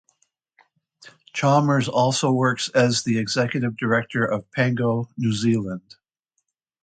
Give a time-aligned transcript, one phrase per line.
[1.31, 5.93] Chalmers also works as the executive director of Pango New Zealand.